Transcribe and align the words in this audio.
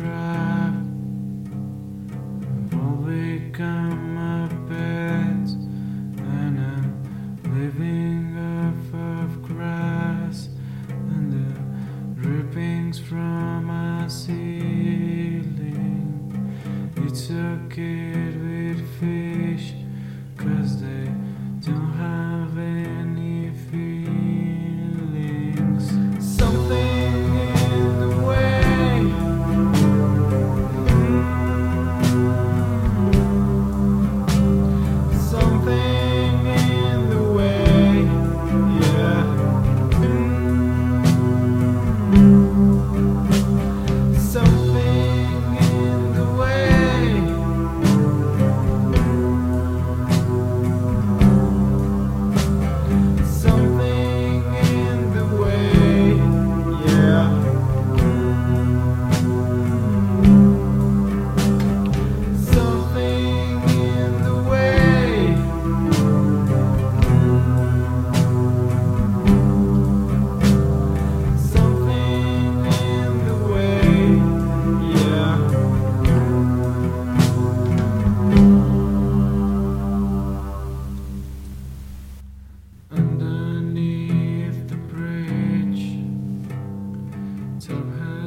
I've 0.00 0.74
only 2.74 3.50
got 3.50 3.94
my 3.94 4.48
and 6.18 6.58
living 7.50 8.38
of 8.38 9.42
and 10.88 11.32
the 11.32 12.22
drippings 12.22 12.98
from 12.98 13.64
my 13.66 14.08
sea. 14.08 14.51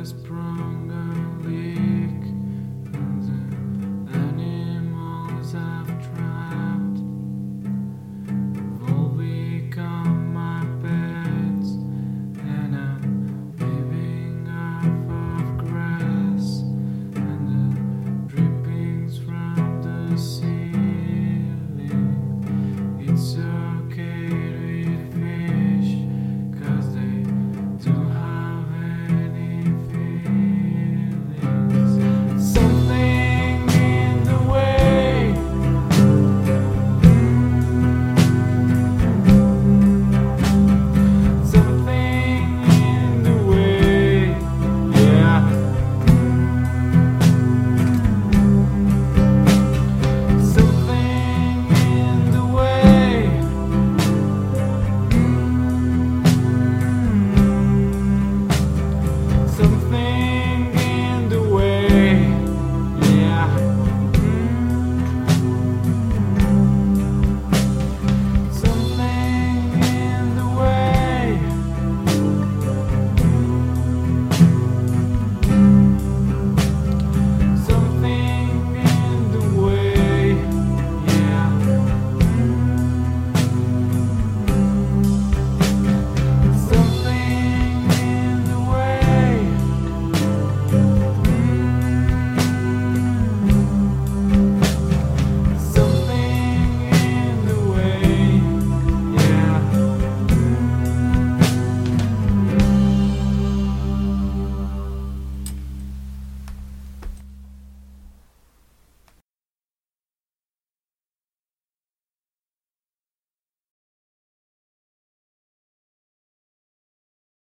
stronger. 0.06 1.15